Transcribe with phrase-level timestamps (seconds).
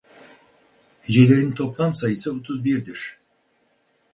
[1.03, 3.19] Hecelerin toplam sayısı otuz bir dir.